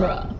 [0.00, 0.37] genre.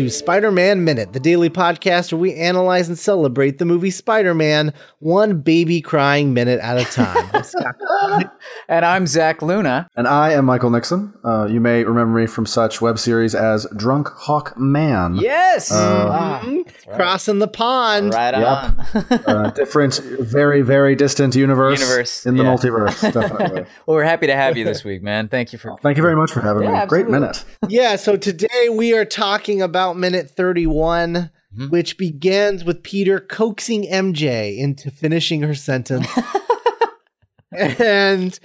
[0.00, 4.32] To Spider Man Minute, the daily podcast where we analyze and celebrate the movie Spider
[4.34, 7.28] Man one baby crying minute at a time.
[7.34, 8.24] I'm Scott Conley.
[8.68, 9.90] And I'm Zach Luna.
[9.96, 11.12] And I am Michael Nixon.
[11.22, 15.16] Uh, you may remember me from such web series as Drunk Hawk Man.
[15.16, 15.70] Yes.
[15.70, 16.64] Uh, Ah, Mhm.
[16.86, 16.96] right.
[16.96, 18.14] Crossing the pond.
[18.14, 18.46] Right Yep.
[18.46, 19.20] on.
[19.30, 22.48] Uh, different, very, very distant universe, Universe, in the yeah.
[22.54, 23.62] multiverse, definitely.
[23.86, 25.28] well, we're happy to have you this week, man.
[25.28, 25.76] Thank you for.
[25.82, 26.86] Thank you very much for having Yeah, me.
[26.86, 27.44] Great minute.
[27.68, 31.70] Yeah, so today we are talking about minute 31, Mhm.
[31.70, 36.06] which begins with Peter coaxing MJ into finishing her sentence.
[37.52, 38.38] and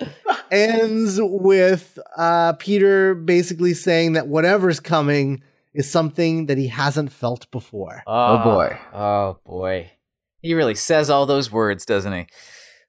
[0.51, 7.49] ends with uh, Peter basically saying that whatever's coming is something that he hasn't felt
[7.51, 8.01] before.
[8.07, 8.77] Oh, boy.
[8.93, 9.91] Oh boy.
[10.41, 12.27] He really says all those words, doesn't he?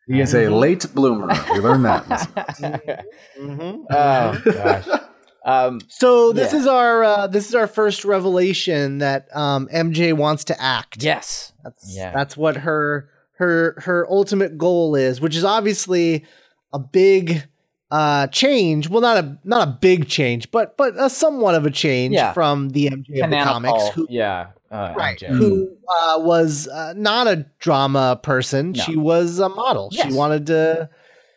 [0.09, 1.27] He is a late bloomer.
[1.53, 2.07] We learned that.
[3.41, 3.84] Mhm.
[3.91, 5.01] oh gosh.
[5.47, 6.58] Um, So this Yeah.
[6.58, 11.03] is our uh, this is our first revelation that um, MJ wants to act.
[11.03, 11.53] yes.
[11.64, 12.12] That's Yeah.
[12.12, 16.25] that's what her her her ultimate goal is, which is obviously
[16.72, 17.44] a big
[17.92, 18.88] uh change.
[18.91, 22.32] Well, not a not a big change, but but a somewhat of a change Yeah.
[22.32, 24.48] from the MJ of the comics, who yeah.
[24.69, 25.28] Uh, right, MJ.
[25.28, 28.72] who uh, was uh, not a drama person.
[28.72, 28.82] No.
[28.82, 29.91] She was a model.
[29.92, 30.09] Yes.
[30.09, 30.91] She wanted to.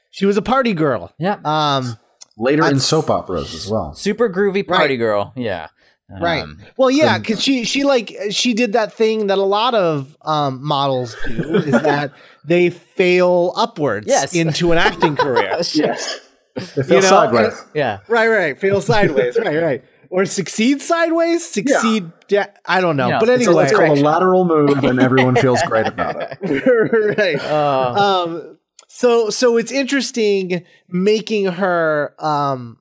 [0.10, 1.14] She was a party girl.
[1.20, 1.38] Yeah.
[1.46, 1.96] Um,
[2.40, 3.94] Later in soap operas as well.
[3.94, 4.98] Super groovy party Right.
[4.98, 5.34] girl.
[5.36, 5.68] Yeah.
[6.10, 6.42] Right.
[6.42, 10.18] Um, Well, yeah, because she she like she did that thing that a lot of
[10.24, 12.12] um, models do is that
[12.44, 14.34] they fail upwards Yes.
[14.34, 15.58] into an acting career.
[15.74, 16.20] Yes.
[16.76, 17.54] They feel You know, sideways.
[17.76, 18.00] Yeah.
[18.10, 19.38] right, right, fail sideways.
[19.38, 21.48] right, right, or succeed sideways.
[21.48, 22.12] Succeed.
[22.28, 23.20] da- I don't know, Yeah.
[23.20, 27.18] but It's, a, anyway, it's called a lateral move, and everyone feels great about it.
[27.18, 27.38] right.
[27.44, 28.24] Oh.
[28.26, 28.59] Um.
[28.92, 32.78] So so it's interesting making her um.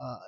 [0.00, 0.18] Uh,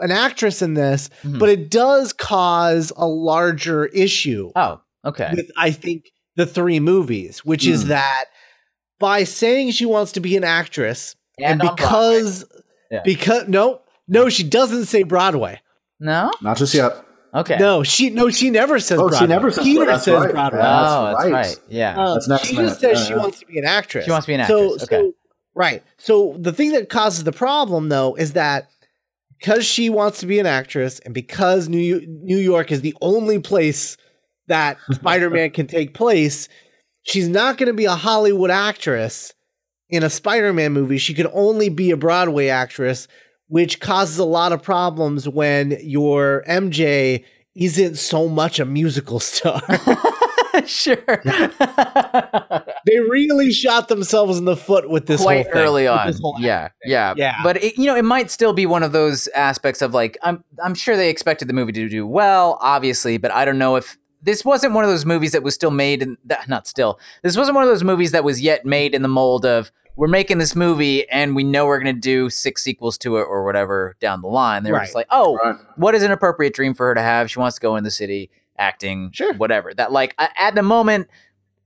[0.00, 1.38] an actress in this, Mhm.
[1.38, 4.50] but it does cause a larger issue.
[4.56, 4.80] oh.
[5.04, 5.30] Okay.
[5.34, 7.88] with I think the three movies, which is Hmm.
[7.90, 8.24] that
[8.98, 11.76] by saying she wants to be an actress, and, on Broadway.
[11.76, 12.44] because
[12.90, 13.02] Yeah.
[13.04, 15.60] because no no she doesn't say Broadway.
[16.00, 16.30] No.
[16.40, 16.96] Not just yet.
[17.34, 17.56] Okay.
[17.58, 18.98] No, she no she never says.
[19.00, 19.92] Oh, she never says Peter Broadway.
[19.94, 20.30] That's says right.
[20.32, 20.60] Broadway.
[20.60, 21.32] Oh, That's that's right.
[21.32, 21.60] right.
[21.68, 21.96] Yeah.
[21.96, 22.68] Um, That's next she minute.
[22.68, 23.18] just says Yeah, she yeah.
[23.18, 24.04] wants to be an actress.
[24.04, 24.82] She wants to be an So- actress.
[24.84, 24.96] Okay.
[24.96, 25.12] So,
[25.54, 25.82] right.
[25.98, 28.68] So the thing that causes the problem though is that
[29.38, 33.38] because she wants to be an actress and because New New York is the only
[33.38, 33.96] place
[34.48, 36.48] that Spider-Man can take place,
[37.02, 39.32] she's not going to be a Hollywood actress
[39.88, 40.98] in a Spider-Man movie.
[40.98, 43.08] She can only be a Broadway actress,
[43.52, 47.22] which causes a lot of problems when your MJ
[47.54, 49.60] isn't so much a musical star.
[50.66, 50.96] sure.
[51.06, 56.14] they really shot themselves in the foot with this Quite whole thing, early on.
[56.38, 57.42] Yeah, yeah, Yeah.
[57.42, 60.42] But it, you know, it might still be one of those aspects of like I'm
[60.64, 63.98] I'm sure they expected the movie to do well, obviously, but I don't know if
[64.22, 66.98] this wasn't one of those movies that was still made in that not still.
[67.22, 70.08] This wasn't one of those movies that was yet made in the mold of we're
[70.08, 73.44] making this movie and we know we're going to do six sequels to it or
[73.44, 74.62] whatever down the line.
[74.62, 75.56] They were just like, "Oh, Right.
[75.76, 77.30] what is an appropriate dream for her to have?
[77.30, 79.34] She wants to go in the city acting, Sure.
[79.34, 79.74] whatever.
[79.74, 81.08] That like at the moment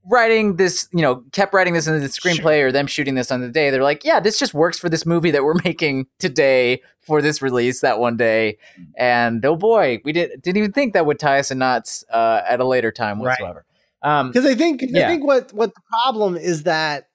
[0.09, 3.41] writing this, you know, kept writing this in the screenplay or them shooting this on
[3.41, 3.71] the day.
[3.71, 7.43] They're like, yeah, this just works for this movie that we're making today for this
[7.43, 8.59] release that one day.
[8.97, 12.43] And oh boy, we did, didn't even think that would tie us in knots uh,
[12.49, 13.31] at a later time Right.
[13.33, 13.65] whatsoever.
[14.03, 17.09] Um, because I think I think what what the problem is that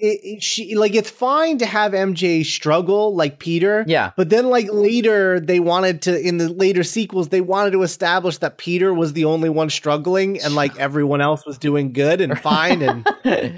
[0.00, 4.50] it, it- she like it's fine to have MJ struggle like Peter, yeah, but then
[4.50, 8.92] like later they wanted to in the later sequels they wanted to establish that Peter
[8.94, 13.06] was the only one struggling and like everyone else was doing good and fine and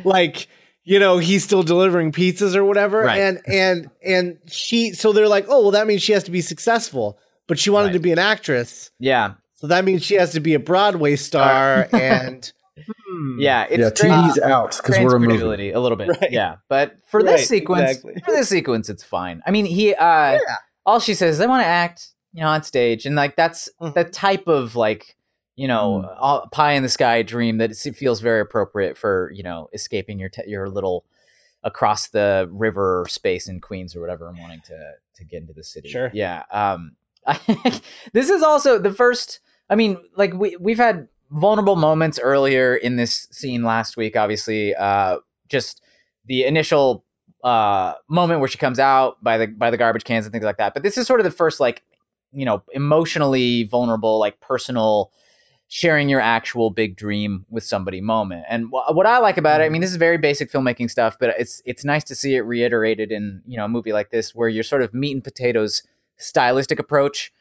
[0.04, 0.48] like
[0.84, 3.00] you know he's still delivering pizzas or whatever.
[3.02, 3.20] Right.
[3.20, 6.40] and and and she so they're like oh well that means she has to be
[6.40, 7.18] successful.
[7.46, 7.92] But she wanted Right.
[7.94, 8.90] to be an actress.
[8.98, 11.88] Yeah, so that means she has to be a Broadway star.
[11.94, 12.52] and
[12.86, 13.38] Hmm.
[13.40, 15.70] Yeah, it's yeah, trans- TV's out because we're a movie.
[15.70, 16.08] a little bit.
[16.08, 16.30] Right.
[16.30, 18.14] Yeah, but for Right, this sequence, exactly.
[18.24, 19.42] for this sequence, it's fine.
[19.46, 20.38] I mean, he uh,
[20.86, 23.68] all she says is, "I want to act," you know, on stage, and like that's
[23.80, 23.94] Mhm.
[23.94, 25.16] the type of like
[25.56, 26.16] you know Mm.
[26.20, 30.18] all, pie in the sky dream that it feels very appropriate for you know escaping
[30.18, 31.04] your te- your little
[31.64, 35.64] across the river space in Queens or whatever and wanting to to get into the
[35.64, 35.88] city.
[35.88, 36.10] Sure.
[36.14, 36.44] Yeah.
[36.52, 36.92] Um.
[37.26, 37.38] I,
[38.12, 39.40] this is also the first.
[39.68, 44.16] I mean, like we we've had vulnerable moments earlier in this scene last week.
[44.16, 45.82] Obviously, uh, just
[46.26, 47.04] the initial
[47.44, 50.56] uh moment where she comes out by the by the garbage cans and things like
[50.56, 50.74] that.
[50.74, 51.82] But this is sort of the first like
[52.32, 55.12] you know emotionally vulnerable, like personal
[55.68, 58.44] sharing your actual big dream with somebody moment.
[58.48, 61.16] And wh- what I like about it, I mean, this is very basic filmmaking stuff,
[61.20, 64.34] but it's it's nice to see it reiterated in you know a movie like this
[64.34, 65.82] where you're sort of meat and potatoes
[66.16, 67.32] stylistic approach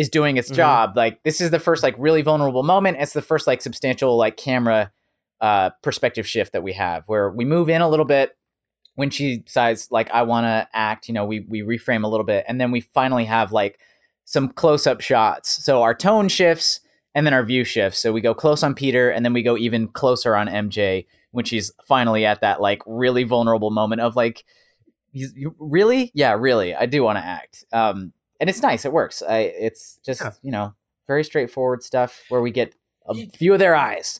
[0.00, 0.56] is doing its Mhm.
[0.56, 0.96] job.
[0.96, 2.96] Like this is the first like really vulnerable moment.
[3.00, 4.90] It's the first like substantial like camera
[5.40, 8.36] uh perspective shift that we have where we move in a little bit
[8.96, 12.26] when she decides like I want to act, you know, we we reframe a little
[12.26, 13.78] bit and then we finally have like
[14.24, 15.64] some close-up shots.
[15.64, 16.80] So our tone shifts
[17.14, 17.98] and then our view shifts.
[17.98, 21.44] So we go close on Peter and then we go even closer on MJ when
[21.44, 24.44] she's finally at that like really vulnerable moment of like
[25.12, 26.12] you, really?
[26.14, 26.74] Yeah, really.
[26.74, 27.64] I do want to act.
[27.72, 28.84] Um and it's nice.
[28.84, 29.22] It works.
[29.22, 30.32] I it's just, Yeah.
[30.42, 30.74] you know,
[31.06, 32.74] very straightforward stuff where we get
[33.06, 34.18] a view of their eyes.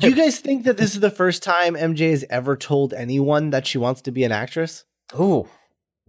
[0.00, 3.50] Do you guys think that this is the first time MJ has ever told anyone
[3.50, 4.84] that she wants to be an actress?
[5.18, 5.48] Ooh.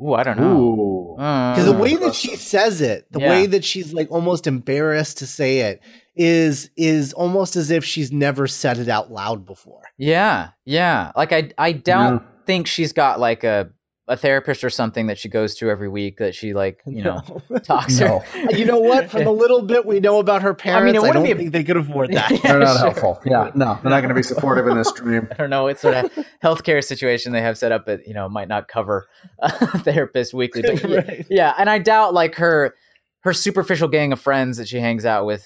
[0.01, 1.15] Ooh, I don't know.
[1.17, 1.79] Because the Mm.
[1.81, 3.29] way that she says it, the Yeah.
[3.29, 5.81] way that she's like almost embarrassed to say it,
[6.15, 9.83] is is almost as if she's never said it out loud before.
[9.97, 11.11] Yeah, yeah.
[11.17, 13.69] Like I, I don't think she's got like a
[14.09, 17.21] a therapist or something that she goes to every week that she like you know
[17.63, 18.19] talks No.
[18.19, 18.51] her.
[18.57, 19.09] you know what?
[19.09, 21.31] From the little bit we know about her parents, I, mean, it wouldn't don't be
[21.31, 22.31] a- think they could afford that.
[22.31, 22.79] Yeah, They're not sure.
[22.91, 23.21] helpful.
[23.25, 25.27] Yeah, no, they're not going to be supportive in this dream.
[25.31, 26.11] I don't know what sort of
[26.43, 29.07] healthcare situation they have set up, but you know might not cover
[29.39, 30.63] a therapist weekly.
[30.63, 31.25] But yeah, Right.
[31.29, 32.73] yeah, and I doubt like her
[33.21, 35.45] her superficial gang of friends that she hangs out with.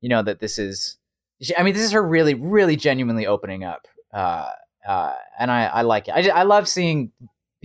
[0.00, 0.96] You know that this is.
[1.42, 4.50] She, I mean, this is her really, really genuinely opening up, uh,
[4.88, 6.14] uh, and I, I like it.
[6.14, 7.10] I, ju- I love seeing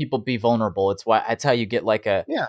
[0.02, 0.92] people be vulnerable.
[0.92, 2.48] It's why it's how you get like a Yeah.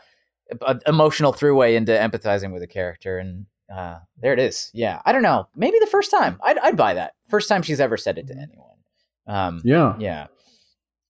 [0.51, 4.71] a, a emotional throughway into empathizing with a character, and uh, there it is.
[4.75, 5.49] Yeah, I don't know.
[5.57, 7.13] Maybe the first time I'd, I'd buy that.
[7.29, 8.79] First time she's ever said it to anyone.
[9.27, 10.27] Um, Yeah, yeah.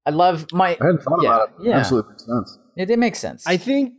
[0.04, 0.70] I love my.
[0.80, 1.66] I hadn't thought Yeah, about it.
[1.68, 1.78] yeah.
[1.78, 2.58] Absolutely makes sense.
[2.76, 3.46] It, it makes sense.
[3.46, 3.94] I think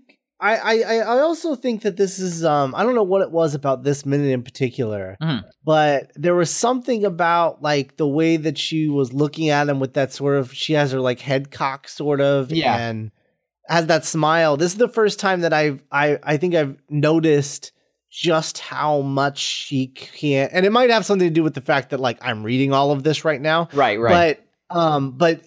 [0.52, 3.56] I, I I also think that this is um I don't know what it was
[3.56, 5.44] about this minute in particular, Mhm.
[5.64, 9.94] but there was something about like the way that she was looking at him with
[9.94, 12.78] that sort of she has her like head cock sort of Yeah.
[12.78, 13.12] and
[13.70, 14.58] has that smile.
[14.58, 17.72] This is the first time that I've I I think I've noticed
[18.12, 21.90] just how much she can't and it might have something to do with the fact
[21.92, 23.70] that like I'm reading all of this right now.
[23.74, 24.40] right, right.
[24.70, 25.42] But um but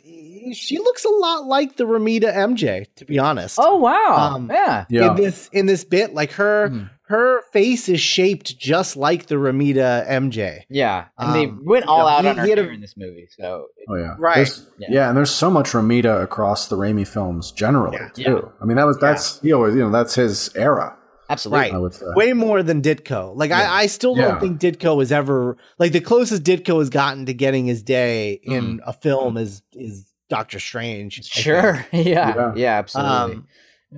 [0.54, 4.16] she looks a lot like the Romita MJ, to be honest oh wow.
[4.34, 4.84] um, yeah.
[4.88, 6.90] Yeah, in this in this bit like her Mhm.
[7.08, 11.98] her face is shaped just like the romita mj Yeah, and they Um, went all
[11.98, 13.28] you know, out he- on her he a- hair in this movie.
[13.38, 14.48] So oh yeah, Right.
[14.78, 14.88] Yeah.
[14.90, 15.08] yeah.
[15.08, 18.24] and there's so much Romita across the Raimi films generally Yeah.
[18.24, 18.52] too.
[18.60, 20.96] I mean, that was that's he always you know that's his era.
[21.28, 21.60] absolutely.
[21.60, 21.74] Right.
[21.74, 22.06] I would say.
[22.14, 23.68] way more than ditko like Yeah.
[23.72, 24.38] I, I still don't Yeah.
[24.40, 28.80] think ditko is ever like the closest ditko has gotten to getting his day in
[28.86, 31.86] a film is is doctor strange Sure.
[31.92, 32.02] Yeah.
[32.02, 32.52] Yeah.
[32.56, 32.78] Yeah.
[32.78, 33.12] absolutely.
[33.14, 33.46] um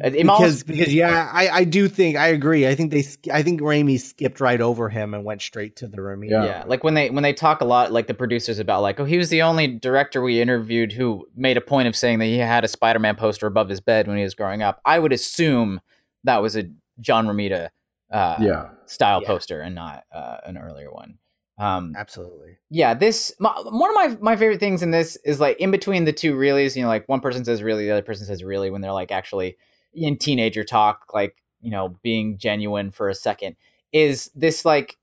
[0.00, 3.28] It- it because because yeah I, I do think I agree I think they sk-
[3.32, 6.44] I think Raimi skipped right over him and went straight to the Romita Yeah.
[6.44, 6.64] yeah.
[6.66, 9.16] like when they when they talk a lot, like the producers about like, oh, he
[9.16, 12.64] was the only director we interviewed who made a point of saying that he had
[12.64, 14.80] a Spider-Man poster above his bed when he was growing up.
[14.85, 15.80] I would assume
[16.25, 16.64] that was a
[17.00, 17.70] John Romita
[18.12, 19.28] uh, yeah, style Yeah.
[19.28, 21.16] poster and not uh, an earlier one.
[21.59, 22.59] Um, absolutely.
[22.71, 26.05] yeah this my, one of my my favorite things in this is like in between
[26.05, 28.71] the two reallys you know like one person says really the other person says really
[28.71, 29.57] when they're like actually
[29.93, 33.57] in teenager talk like you know being genuine for a second
[33.93, 34.99] is this like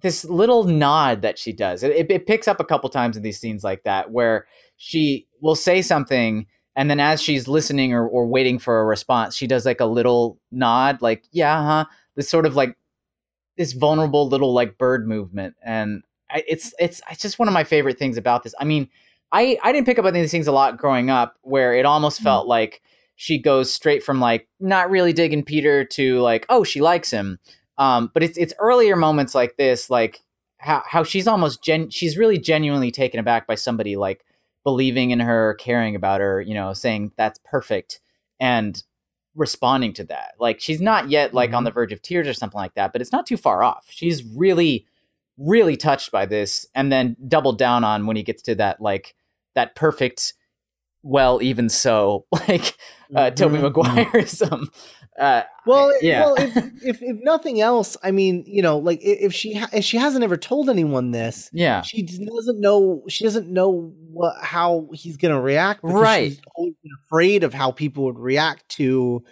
[0.00, 1.82] this little nod that she does.
[1.82, 4.46] It, it, it picks up a couple times in these scenes like that where
[4.76, 6.46] she will say something
[6.76, 9.86] and then as she's listening or, or waiting for a response she does like a
[9.86, 11.84] little nod like yeah huh
[12.16, 12.76] this sort of like
[13.60, 17.62] this vulnerable little like bird movement and I, it's it's it's just one of my
[17.62, 18.54] favorite things about this.
[18.58, 18.88] I mean
[19.32, 22.22] i i didn't pick up on these things a lot growing up where it almost
[22.22, 22.80] felt like
[23.16, 27.38] she goes straight from like not really digging peter to like oh she likes him.
[27.76, 30.20] Um but it's it's earlier moments like this like
[30.56, 34.24] how how she's almost gen she's really genuinely taken aback by somebody like
[34.64, 38.00] believing in her caring about her you know saying that's perfect.
[38.40, 38.82] And
[39.34, 41.66] responding to that like she's not yet like on Mhm.
[41.66, 44.24] the verge of tears or something like that but it's not too far off she's
[44.24, 44.86] really
[45.38, 49.14] really touched by this, and then doubled down on when he gets to that like
[49.54, 50.34] that perfect,
[51.02, 52.76] well, even so, like
[53.14, 53.72] uh, Tobey Mhm.
[53.72, 54.66] Maguireism.
[55.20, 56.24] Uh, Well, yeah.
[56.24, 59.84] well, if, if if nothing else, I mean, you know, like if she ha- if
[59.84, 64.88] she hasn't ever told anyone this, yeah, she doesn't know she doesn't know what how
[64.94, 65.82] he's gonna react.
[65.82, 66.30] because Right.
[66.32, 69.22] She's always been afraid of how people would react to,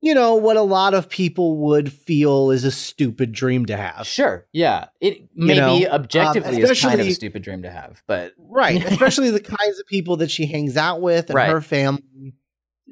[0.00, 4.06] you know, what a lot of people would feel is a stupid dream to have.
[4.06, 4.86] sure, yeah.
[5.00, 8.84] It maybe know, um, objectively is kind of a stupid dream to have, but Right.
[8.92, 11.50] Especially the kinds of people that she hangs out with and Right.
[11.50, 12.34] her family.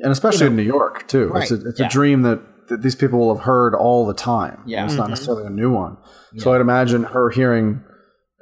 [0.03, 1.33] And especially you know, in New York too.
[1.37, 1.87] It's a right, it's yeah.
[1.87, 4.63] a dream that, that these people will have heard all the time.
[4.67, 4.85] Yeah.
[4.85, 5.11] it's not Mhm.
[5.11, 5.97] necessarily a new one.
[6.39, 7.83] So I'd imagine her hearing,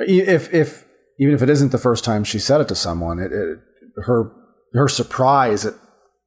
[0.06, 0.84] e- if if
[1.20, 3.58] even if it isn't the first time she said it to someone, it, it
[4.04, 4.30] her
[4.74, 5.74] her surprise at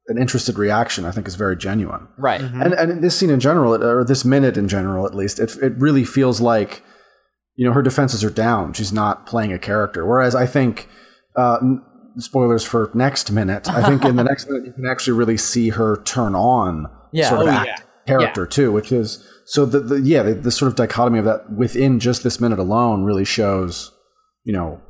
[0.08, 2.08] an interested reaction, I think, is very genuine.
[2.18, 2.64] right, Mhm.
[2.64, 5.56] And and in this scene in general, or this minute in general, at least, it
[5.62, 6.82] it really feels like,
[7.54, 8.72] you know, her defenses are down.
[8.72, 10.04] She's not playing a character.
[10.04, 10.88] Whereas I think,
[11.36, 11.82] uh, n-
[12.18, 13.68] spoilers for next minute.
[13.68, 17.28] I think in the next minute you can actually really see her turn on Yeah.
[17.28, 17.76] sort of Oh, act yeah.
[18.06, 21.50] character too, which is so the, the yeah the, the sort of dichotomy of that
[21.52, 23.92] within just this minute alone really shows,
[24.44, 24.80] you know.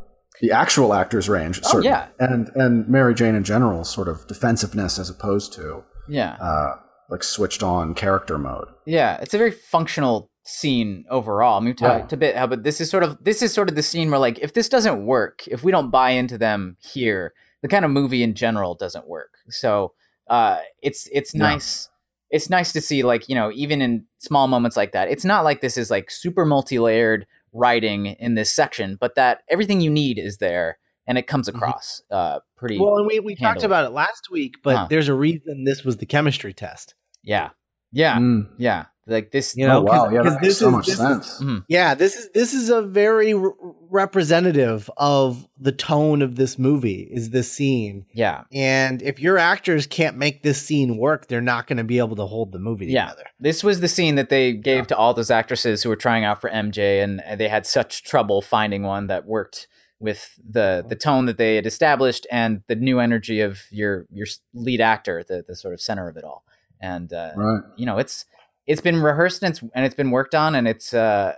[0.41, 2.09] The actual actor's range, certainly, yeah.
[2.19, 6.33] and and Mary Jane in general, sort of defensiveness as opposed to yeah.
[6.41, 6.75] uh,
[7.11, 8.67] like switched on character mode.
[8.85, 11.61] Yeah, it's a very functional scene overall.
[11.61, 12.07] I mean, Yeah.
[12.11, 14.19] a bit how, but this is sort of this is sort of the scene where
[14.21, 17.33] like if this doesn't work, if we don't buy into them here,
[17.63, 19.35] the kind of movie in general doesn't work.
[19.49, 19.93] So
[20.29, 21.41] uh, it's it's Yeah.
[21.43, 21.89] nice.
[22.31, 25.09] It's nice to see like you know even in small moments like that.
[25.09, 29.43] It's not like this is like super multi layered writing in this section, but that
[29.51, 31.55] everything you need is there and it comes Mhm.
[31.57, 32.79] across uh, pretty.
[32.81, 34.87] Well, and we, we talked about it last week, but Huh.
[34.89, 36.95] there's a reason this was the chemistry test.
[37.23, 37.51] yeah,
[37.93, 38.49] yeah, Mm.
[38.57, 38.87] yeah.
[39.07, 39.57] Like this.
[39.57, 41.01] You know, oh wow, 'cause- yeah, 'cause that makes this so is- much this is-
[41.01, 41.41] sense.
[41.41, 41.65] Mhm.
[41.69, 43.51] Yeah, this is this is a very re-
[43.91, 47.09] representative of the tone of this movie.
[47.11, 48.05] Is this scene?
[48.13, 48.43] Yeah.
[48.53, 52.17] And if your actors can't make this scene work, they're not going to be able
[52.17, 53.07] to hold the movie Yeah.
[53.07, 53.25] together.
[53.41, 56.41] This was the scene that they gave to all those actresses who were trying out
[56.41, 59.67] for MJ, and they had such trouble finding one that worked
[59.99, 64.27] with the the tone that they had established and the new energy of your your
[64.53, 66.45] lead actor, the the sort of center of it all.
[66.81, 67.63] And uh, Right.
[67.77, 68.25] you know, it's
[68.67, 71.35] it's been rehearsed and it's and it's been worked on, and it's uh,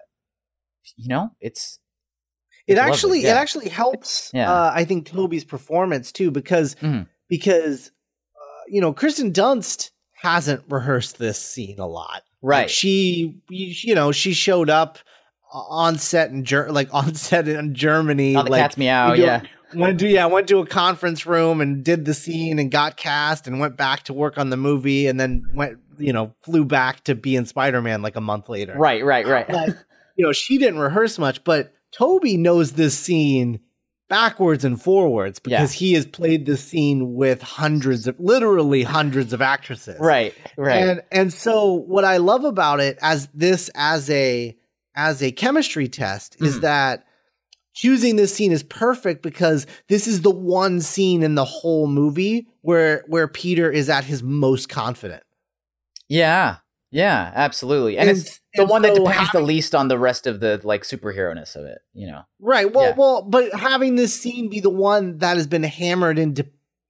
[0.96, 1.78] you know, it's
[2.66, 3.32] It actually yeah.
[3.32, 4.30] it actually helps.
[4.34, 4.50] Yeah.
[4.52, 7.06] Uh, I think Tobey's performance too, because Mhm.
[7.28, 7.90] because
[8.36, 9.90] uh, you know Kirsten Dunst
[10.22, 12.22] hasn't rehearsed this scene a lot.
[12.42, 12.70] Like, right.
[12.70, 14.98] she you know she showed up
[15.52, 18.36] on set in Ger- like on set in Germany.
[18.36, 19.12] Oh, like cat's meow.
[19.14, 19.42] Yeah.
[19.74, 23.46] went to yeah went to a conference room and did the scene and got cast
[23.46, 27.04] and went back to work on the movie and then went you know flew back
[27.04, 28.74] to be in Spider-Man like a month later.
[28.76, 29.04] Right.
[29.04, 29.26] Right.
[29.26, 29.46] Right.
[29.48, 29.70] But,
[30.16, 33.60] you know she didn't rehearse much, but Tobey knows this scene
[34.08, 39.40] backwards and forwards because he has played this scene with hundreds of literally hundreds of
[39.40, 39.96] actresses.
[39.98, 40.34] right.
[40.56, 40.76] Right.
[40.76, 44.56] And and so what I love about it as this as a
[44.94, 46.60] as a chemistry test is Mhm.
[46.60, 47.04] that
[47.72, 52.46] choosing this scene is perfect because this is the one scene in the whole movie
[52.60, 55.23] where where Peter is at his most confident.
[56.08, 56.56] Yeah.
[56.90, 57.32] Yeah.
[57.34, 57.98] Absolutely.
[57.98, 60.60] And, it's the and one that so depends the least on the rest of the
[60.62, 61.78] like superhero ness of it.
[61.92, 62.22] You know.
[62.40, 62.72] right.
[62.72, 62.94] Well, Yeah.
[62.96, 66.46] well, but having this scene be the one that has been hammered into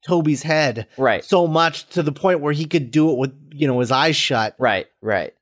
[0.07, 1.25] Tobey's head Right.
[1.25, 4.17] so much to the point where he could do it with you know his eyes
[4.17, 4.55] shut.
[4.59, 4.87] Right.
[5.01, 5.33] Right.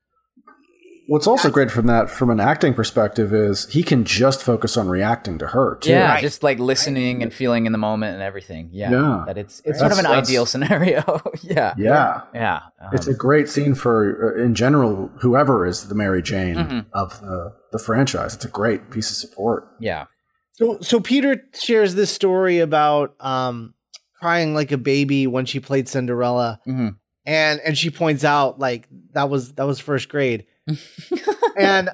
[1.13, 4.89] What's also great from that, from an acting perspective, is he can just focus on
[4.89, 5.77] reacting to her.
[5.77, 5.91] Too.
[5.91, 6.23] Yeah, Right.
[6.23, 8.71] just like listening and feeling in the moment and everything.
[8.73, 9.25] Yeah, Yeah.
[9.27, 9.91] that it's it's Right.
[9.91, 11.03] sort of an ideal scenario.
[11.43, 12.23] yeah, yeah.
[12.35, 12.61] yeah.
[12.81, 16.87] Um, It's a great scene for, uh, in general, whoever is the Mary Jane Mhm.
[16.95, 18.35] of the, the franchise.
[18.35, 19.69] It's a great piece of support.
[19.81, 20.05] yeah,
[20.53, 23.75] So so Peter shares this story about um
[24.19, 26.89] crying like a baby when she played Cinderella hmm
[27.27, 30.45] and and she points out like that was that was first grade.
[31.57, 31.91] and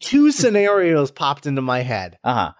[0.00, 2.18] two scenarios popped into my head.
[2.24, 2.52] uh huh.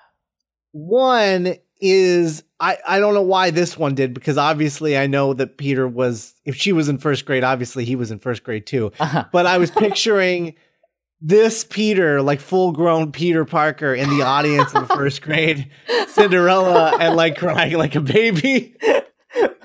[0.72, 5.58] One is I I don't know why this one did because obviously I know that
[5.58, 8.92] Peter was if she was in first grade obviously he was in first grade too.
[9.00, 9.24] Uh-huh.
[9.32, 10.54] But I was picturing
[11.22, 15.70] this Peter, like full grown Peter Parker in the audience in the first grade,
[16.08, 18.76] Cinderella, and like crying like a baby.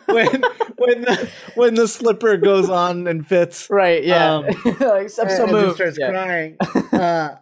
[0.07, 0.41] when
[0.77, 3.69] when the when the slipper goes on and fits.
[3.69, 4.03] Right.
[4.03, 4.35] Yeah.
[4.35, 5.75] Um, like, I'm so and just moved.
[5.75, 6.09] starts Yeah.
[6.11, 6.57] crying.
[6.93, 7.35] Uh,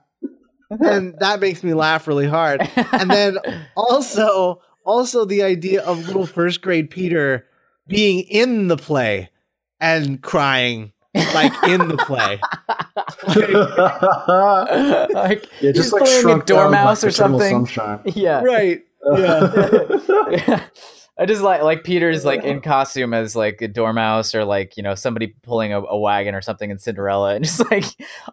[0.72, 2.68] and that makes me laugh really hard.
[2.92, 3.38] And then
[3.78, 7.46] also also the idea of little first grade Peter
[7.88, 9.30] being in the play
[9.80, 10.92] and crying
[11.34, 12.40] like in the play.
[15.14, 17.66] like yeah, he's just like playing a shrunk down by dormouse or something.
[17.66, 18.00] Sunshine.
[18.06, 18.84] Yeah, right.
[19.14, 19.88] Yeah.
[20.32, 20.64] yeah.
[21.18, 24.84] I just like like Peter's like in costume as like a dormouse or like you
[24.84, 27.86] know somebody pulling a, a wagon or something in Cinderella and just like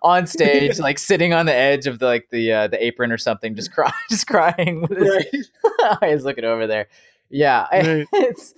[0.03, 3.19] on stage like sitting on the edge of the like the uh, the apron or
[3.19, 5.49] something just cry just crying with his
[5.81, 5.99] right.
[6.03, 6.89] eyes looking over there.
[7.31, 8.07] Yeah, I- Right.
[8.13, 8.55] it's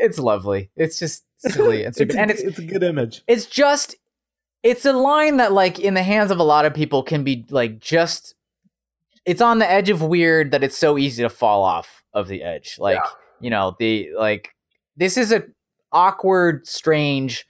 [0.00, 0.70] it's lovely.
[0.76, 3.22] It's just silly and It's a, and it's it's a good image.
[3.26, 3.96] it's just
[4.62, 7.44] it's a line that like in the hands of a lot of people can be
[7.50, 8.34] like just
[9.26, 12.42] it's on the edge of weird that it's so easy to fall off of the
[12.42, 12.98] edge like
[13.40, 14.54] you know the like
[14.96, 15.44] this is a
[15.92, 17.46] awkward strange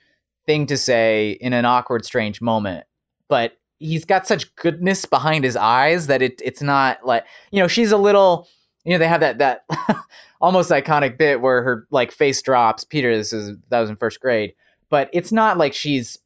[0.46, 2.84] thing to say in an awkward strange moment
[3.28, 7.68] but he's got such goodness behind his eyes that it it's not like you know
[7.68, 8.48] she's a little
[8.84, 9.64] you know they have that that
[10.40, 12.84] almost iconic bit where her like face drops.
[12.84, 14.54] Peter this is that was in first grade
[14.90, 16.18] but it's not like she's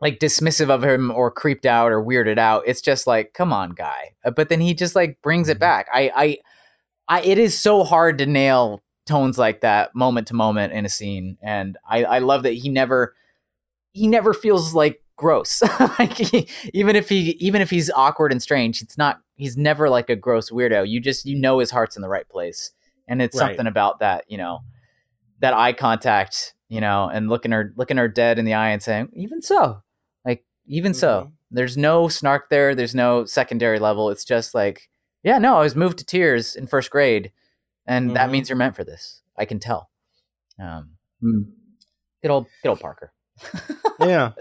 [0.00, 2.62] like dismissive of him or creeped out or weirded out.
[2.66, 4.12] It's just like come on guy.
[4.34, 5.60] But then he just like brings it mm-hmm.
[5.60, 5.88] back.
[5.92, 6.38] I i
[7.10, 10.88] i it is so hard to nail tones like that moment to moment in a
[10.88, 13.14] scene and i i love that he never
[13.92, 15.62] he never feels like gross.
[15.98, 19.90] Like he, even if he even if he's awkward and strange it's not he's never
[19.90, 20.88] like a gross weirdo.
[20.88, 22.70] You just you know his heart's in the right place.
[23.08, 23.48] And it's Right.
[23.48, 24.60] something about that you know
[25.40, 28.82] that eye contact you know and looking her looking her dead in the eye and
[28.82, 29.82] saying even so.
[30.24, 31.24] Like even so.
[31.26, 31.32] Mhm.
[31.50, 32.74] there's no snark there.
[32.76, 34.08] There's no secondary level.
[34.10, 34.88] It's just like
[35.22, 37.32] yeah no i was moved to tears in first grade
[37.86, 38.32] and that Mhm.
[38.32, 39.90] means you're meant for this i can tell
[40.58, 41.42] um Hmm.
[42.22, 43.12] good old good old parker
[43.98, 44.32] Yeah.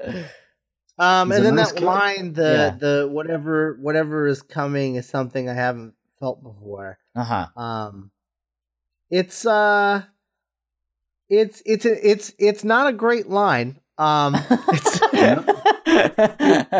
[0.98, 1.86] Um, and then nice that kid.
[1.86, 2.78] line, the Yeah.
[2.80, 6.98] the whatever whatever is coming is something I haven't felt before.
[7.16, 8.12] uh-huh Um,
[9.10, 10.04] it's uh,
[11.30, 13.79] it's it's it's it's not a great line.
[14.00, 15.00] Um, it's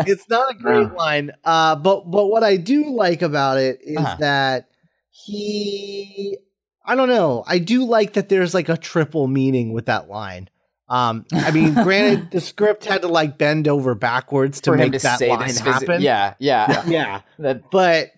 [0.08, 0.94] it's not a great No.
[0.96, 1.30] line.
[1.44, 4.16] Uh, but but what I do like about it is Uh-huh.
[4.20, 4.68] that
[5.10, 6.38] he,
[6.84, 10.48] I don't know, I do like that there's like a triple meaning with that line.
[10.88, 14.92] Um, I mean, granted, the script had to like bend over backwards to for make
[14.92, 16.02] to that say line this physi- happen.
[16.02, 17.20] yeah yeah, yeah.
[17.38, 18.10] That- But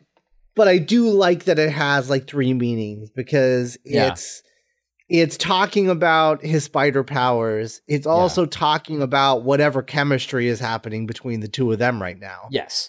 [0.55, 4.13] but I do like that it has like three meanings because Yeah.
[4.13, 4.43] it's
[5.15, 7.83] it's talking about his spider powers.
[7.87, 12.49] It's also talking about whatever chemistry is happening between the two of them right now.
[12.51, 12.89] yes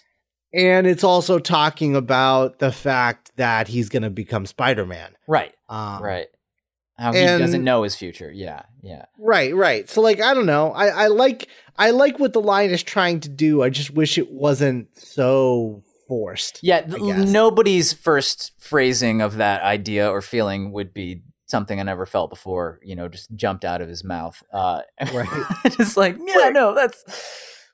[0.52, 5.10] And it's also talking about the fact that he's going to become Spider-Man.
[5.28, 6.28] right Um, right
[6.96, 9.88] how he and- doesn't know his future yeah yeah Right, right.
[9.90, 10.70] So like I don't know.
[10.72, 13.62] I I like I like what the line is trying to do.
[13.62, 16.60] I just wish it wasn't so forced.
[16.62, 22.06] yeah th- nobody's first phrasing of that idea or feeling would be something i never
[22.06, 24.80] felt before you know just jumped out of his mouth uh
[25.12, 25.28] Right.
[25.76, 27.04] just like yeah no that's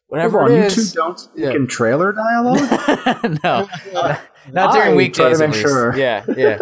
[0.08, 1.50] whatever Hold on, you two don't speak Yeah.
[1.52, 3.38] in trailer dialogue.
[3.44, 3.68] no
[4.52, 5.96] not during I weekdays try to make sure.
[5.96, 6.58] yeah yeah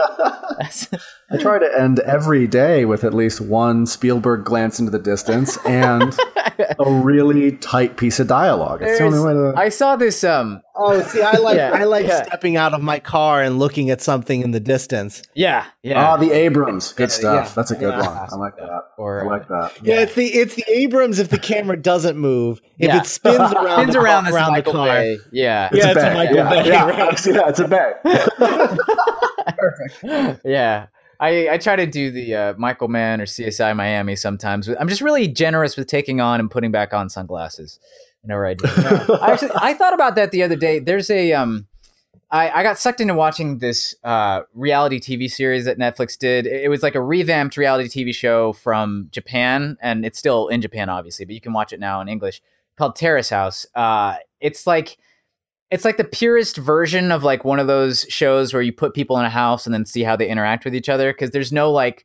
[1.31, 5.57] I try to end every day with at least one Spielberg glance into the distance
[5.65, 6.15] and
[6.59, 8.83] a really tight piece of dialogue.
[8.83, 9.55] It's the only way to.
[9.57, 12.25] i saw this um Oh, see, I like Yeah, I like yeah.
[12.25, 15.23] stepping out of my car and looking at something in the distance.
[15.35, 16.93] yeah yeah Ah, the Abrams.
[16.93, 17.49] Good stuff.
[17.49, 17.53] yeah.
[17.55, 18.07] That's a good Yeah.
[18.07, 18.29] one.
[18.33, 18.83] I like that.
[18.97, 19.73] or I like that.
[19.83, 22.61] Yeah, it's the it's the Abrams if the camera doesn't move.
[22.79, 22.99] If Yeah.
[23.01, 24.87] it spins around spins the, around this around the car.
[24.87, 25.19] Bay.
[25.33, 25.69] Yeah.
[25.73, 26.15] Yeah, a it's a.
[26.15, 27.27] Michael yeah, Bay, Yeah, right.
[27.27, 27.95] yeah, it's a bang.
[30.45, 30.87] yeah.
[31.21, 34.69] I, I try to do the uh, Michael Mann or CSI Miami sometimes.
[34.69, 37.81] I'm just really generous with taking on and putting back on sunglasses
[38.23, 38.65] whenever I do.
[39.21, 40.79] I actually I thought about that the other day.
[40.79, 41.67] There's a um
[42.31, 46.47] I, I got sucked into watching this uh, reality TV series that Netflix did.
[46.47, 50.61] It it was like a revamped reality TV show from Japan, and it's still in
[50.61, 52.43] Japan, obviously, but you can watch it now in English.
[52.77, 53.67] Called Terrace House.
[53.75, 54.99] Uh, it's like
[55.71, 59.19] it's like the purest version of like one of those shows where you put people
[59.19, 61.71] in a house and then see how they interact with each other because there's no
[61.71, 62.05] like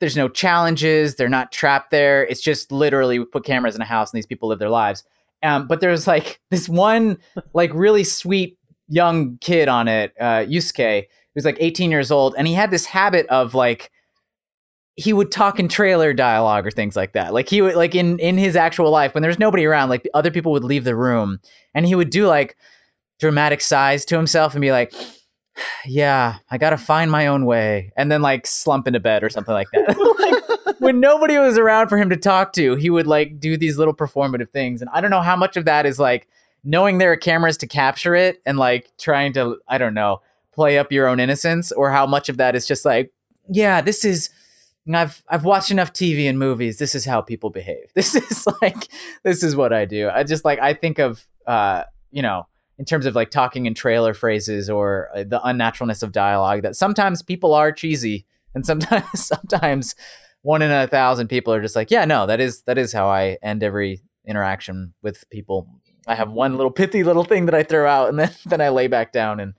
[0.00, 2.24] there's no challenges they're not trapped there.
[2.26, 5.04] It's just literally we put cameras in a house and these people live their lives.
[5.42, 7.18] Um, but there's like this one
[7.52, 12.46] like really sweet young kid on it uh yusuke who's like 18 years old and
[12.46, 13.90] he had this habit of like
[14.94, 17.34] he would talk in trailer dialogue or things like that.
[17.34, 20.30] Like he would like in in his actual life when there's nobody around like other
[20.30, 21.38] people would leave the room
[21.74, 22.56] and he would do like
[23.18, 24.92] dramatic sighs to himself and be like,
[25.84, 29.54] "Yeah, I gotta find my own way," and then like slump into bed or something
[29.54, 29.96] like that.
[30.66, 33.78] like, when nobody was around for him to talk to, he would like do these
[33.78, 36.28] little performative things, and I don't know how much of that is like
[36.64, 40.20] knowing there are cameras to capture it and like trying to, I don't know,
[40.52, 43.12] play up your own innocence, or how much of that is just like,
[43.48, 44.30] yeah, this is.
[44.92, 46.78] I've I've watched enough TV and movies.
[46.78, 47.86] This is how people behave.
[47.94, 48.88] This is like
[49.24, 50.08] this is what I do.
[50.08, 52.46] I just like I think of uh, you know,
[52.78, 56.62] in terms of like talking in trailer phrases or uh, the unnaturalness of dialogue.
[56.62, 59.94] That sometimes people are cheesy, and sometimes sometimes
[60.42, 63.08] one in a thousand people are just like, yeah, no, that is that is how
[63.08, 65.68] I end every interaction with people.
[66.06, 68.68] I have one little pithy little thing that I throw out, and then then I
[68.68, 69.54] lay back down and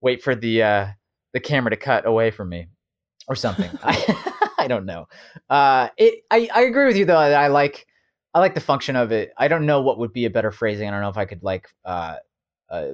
[0.00, 0.86] wait for the uh,
[1.32, 2.68] the camera to cut away from me
[3.28, 3.70] or something.
[3.82, 5.06] I, I don't know.
[5.48, 7.16] Uh, it I, I agree with you though.
[7.16, 7.86] I, I like
[8.34, 9.32] I like the function of it.
[9.36, 10.88] I don't know what would be a better phrasing.
[10.88, 12.16] I don't know if I could like uh,
[12.70, 12.88] uh,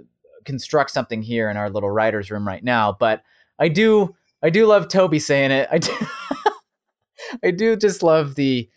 [0.44, 3.22] construct something here in our little writers' room right now, but
[3.58, 5.68] I do I do love Tobey saying it.
[5.72, 5.92] I do
[7.44, 8.68] I do just love the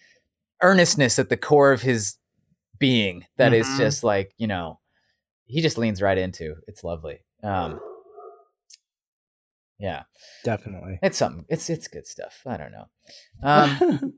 [0.61, 2.17] earnestness at the core of his
[2.77, 3.77] being That is Mhm.
[3.77, 4.79] just like, you know,
[5.45, 6.55] he just leans right into.
[6.67, 7.19] It's lovely.
[7.43, 7.79] Um
[9.79, 10.03] yeah,
[10.43, 10.99] Definitely.
[11.01, 11.45] it's something.
[11.49, 12.41] It's it's good stuff.
[12.45, 12.85] I don't know.
[13.43, 14.13] Um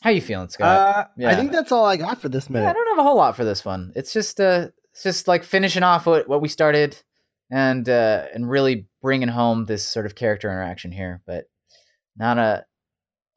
[0.00, 0.96] how you feeling, Scott?
[0.96, 1.30] uh, Yeah.
[1.30, 3.36] I think that's all I got for this Yeah, I don't have a whole lot
[3.36, 3.92] for this one.
[3.94, 6.96] It's just uh, it's just like finishing off what, what we started,
[7.50, 11.22] and uh, and really bringing home this sort of character interaction here.
[11.26, 11.44] But
[12.16, 12.64] not a,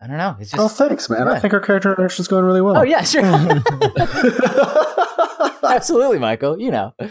[0.02, 0.36] I don't know.
[0.40, 1.28] It's just oh, thanks, man.
[1.28, 2.78] I think our character interaction is going really well.
[2.78, 3.24] oh yeah, sure,
[5.64, 6.60] absolutely, Michael.
[6.60, 6.94] You know,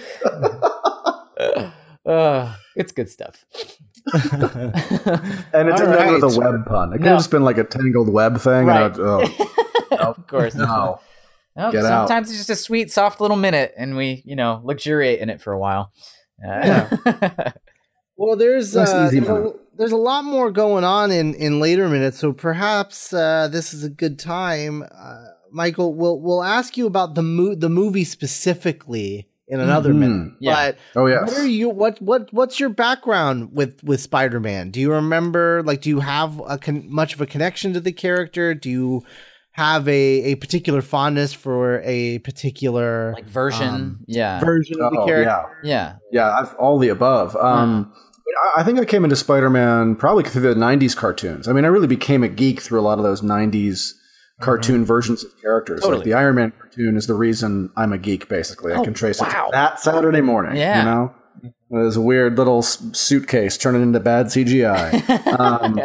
[2.06, 3.44] uh, it's good stuff.
[5.54, 6.92] And it All didn't end with a web pun.
[6.92, 7.10] It could No.
[7.10, 8.66] have just been like a tangled web thing.
[8.66, 8.94] Right.
[8.96, 9.28] And I,
[9.92, 10.54] oh, of course.
[10.54, 11.00] no.
[11.54, 12.08] No, Get out.
[12.08, 15.42] sometimes it's just a sweet, soft little minute, and we, you know, luxuriate in it
[15.42, 15.92] for a while.
[16.48, 16.88] Uh,
[18.16, 21.90] Well, there's uh, easy there's, a, there's a lot more going on in in later
[21.90, 24.82] minutes, so perhaps uh, this is a good time.
[24.82, 29.98] Uh, Michael, we'll we'll ask you about the mo- the movie specifically in another Mhm.
[29.98, 30.32] minute.
[30.40, 30.54] Yeah.
[30.94, 31.28] But Oh, yes.
[31.28, 34.70] what are you what what what's your background with with Spider-Man?
[34.70, 37.92] Do you remember like do you have a con- much of a connection to the
[37.92, 38.54] character?
[38.54, 39.02] Do you
[39.54, 39.92] have a
[40.32, 45.50] a particular fondness for a particular like version, Um, yeah, version of the Oh, character?
[45.62, 45.92] yeah.
[46.12, 46.22] yeah.
[46.30, 47.36] Yeah, I've, all the above.
[47.36, 47.92] Um,
[48.56, 51.48] I, I think I came into Spider-Man probably through the '90s cartoons.
[51.48, 53.92] I mean, I really became a geek through a lot of those '90s
[54.40, 55.80] cartoon versions of characters.
[55.80, 55.98] Totally.
[55.98, 58.28] Like the Iron Man cartoon is the reason I'm a geek.
[58.28, 59.28] Basically, I Oh, can trace wow.
[59.28, 60.56] it to that Saturday morning.
[60.56, 60.78] Yeah.
[60.78, 61.14] you know,
[61.70, 65.78] there's a weird little suitcase turning into bad CGI, um,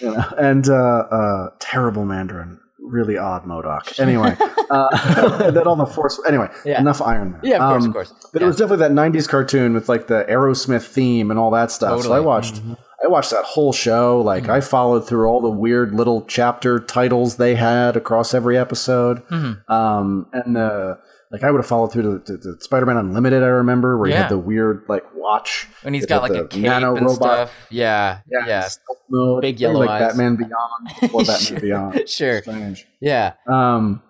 [0.00, 2.58] you know, and uh, uh, terrible Mandarin.
[2.84, 4.00] Really odd MODOK.
[4.00, 4.36] Anyway,
[4.70, 6.20] uh, then all the force.
[6.26, 6.80] Anyway, Yeah.
[6.80, 7.40] enough Iron Man.
[7.44, 8.12] yeah, of course, Um, of course.
[8.32, 8.44] but Yeah.
[8.44, 12.02] it was definitely that '90s cartoon with like the Aerosmith theme and all that stuff.
[12.02, 12.72] So I watched Mm-hmm.
[13.04, 14.20] I watched that whole show.
[14.20, 19.26] Like I followed through all the weird little chapter titles they had across every episode.
[19.28, 19.68] Mhm.
[19.70, 20.98] Um, and the
[21.32, 23.42] like I would have followed through to the, the Spider-Man Unlimited.
[23.42, 24.22] I remember where you Yeah.
[24.22, 25.66] had the weird like watch.
[25.82, 27.16] when he's got like a cape nano and robot.
[27.48, 27.66] stuff.
[27.70, 28.68] Yeah, Yeah, yeah,
[29.08, 30.08] mode, Big yellow like eyes.
[30.08, 32.08] Batman Beyond before Batman Beyond.
[32.08, 32.42] sure.
[32.42, 32.86] Strange.
[33.00, 34.02] Yeah, Um,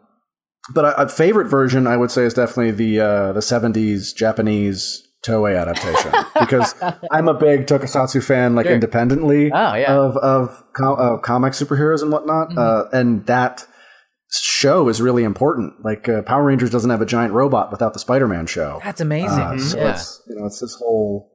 [0.75, 5.07] but a, a favorite version, I would say, is definitely the uh, the '70s Japanese
[5.27, 6.75] Toei adaptation because
[7.11, 8.75] I'm a big Tokusatsu fan, like Sure.
[8.75, 9.93] independently Oh yeah.
[9.95, 12.59] of of, com- of comic superheroes and whatnot, Mhm.
[12.59, 13.67] uh, and that
[14.33, 15.75] show is really important.
[15.85, 18.81] Like uh, Power Rangers doesn't have a giant robot without the Spider-Man show.
[18.83, 19.39] That's amazing.
[19.39, 19.91] Uh, so yeah.
[19.93, 21.31] it's you know it's this whole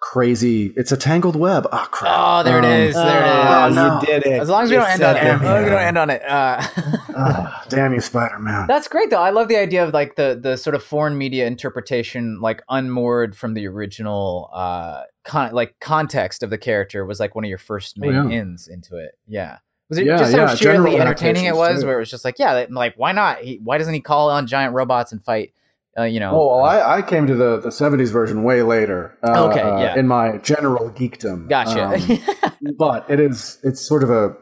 [0.00, 0.72] crazy.
[0.76, 1.66] It's a tangled web.
[1.72, 2.14] Oh crap!
[2.16, 2.94] Oh, there it Um, is.
[2.94, 4.00] There it Oh, no.
[4.00, 4.40] You did it.
[4.40, 5.22] As long as we don't end on it.
[5.22, 5.26] it.
[5.26, 6.22] As long as we don't end on it.
[7.18, 8.66] Uh, ah, damn you, Spider-Man.
[8.68, 9.20] That's great though.
[9.20, 13.36] I love the idea of like the the sort of foreign media interpretation, like unmoored
[13.36, 17.58] from the original uh con- like context of the character was like one of your
[17.58, 18.38] first Oh, main yeah.
[18.40, 19.12] ins into it.
[19.26, 19.58] Yeah.
[19.88, 21.86] Was it Yeah, just how yeah, sheerly general entertaining it was, too.
[21.86, 23.38] where it was just like, yeah, like why not?
[23.40, 25.52] He, why doesn't he call on giant robots and fight?
[25.98, 26.30] Uh, you know.
[26.32, 29.18] Oh, well, I, I came to the, the 70s version way later.
[29.22, 29.98] Uh, Okay, uh, yeah.
[29.98, 31.48] In my general geekdom.
[31.48, 31.84] gotcha.
[32.44, 34.36] Um, but it is, it's sort of a,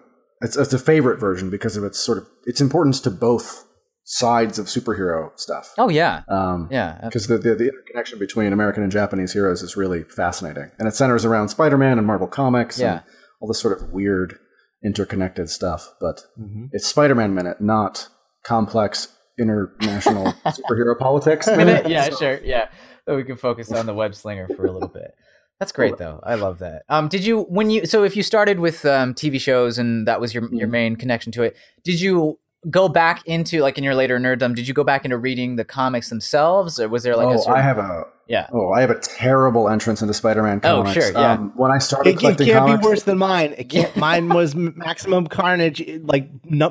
[0.46, 3.64] it's, it's a favorite version because of its sort of, its importance to both
[4.04, 5.74] sides of superhero stuff.
[5.78, 7.00] oh yeah, Um, yeah.
[7.02, 10.70] because the, the, the interconnection between American and Japanese heroes is really fascinating.
[10.78, 12.92] And it centers around Spider Man and Marvel Comics Yeah.
[12.92, 13.02] and
[13.40, 14.38] all this sort of weird
[14.84, 15.92] interconnected stuff.
[16.00, 16.68] But Mhm.
[16.72, 18.08] it's Spider Man Minute, not
[18.44, 21.46] complex international superhero politics.
[21.48, 21.88] minute.
[21.88, 22.38] Yeah, sure.
[22.44, 22.68] Yeah.
[23.06, 25.10] So we can focus on the web slinger for a little bit.
[25.58, 26.20] That's great though.
[26.22, 26.82] I love that.
[26.88, 30.20] Um, did you when you so if you started with um, TV shows and that
[30.20, 30.72] was your your Mhm.
[30.72, 32.38] main connection to it, did you
[32.68, 34.54] go back into like in your later nerddom?
[34.54, 37.52] Did you go back into reading the comics themselves, or was there like a oh,
[37.52, 38.48] I have a yeah?
[38.52, 40.92] oh, I have a terrible entrance into Spider-Man Oh, comics.
[40.92, 41.32] sure, yeah.
[41.32, 43.54] Um, when I started It, it can't comics, be worse than mine.
[43.56, 43.96] It can't.
[44.08, 46.28] mine was Maximum Carnage, like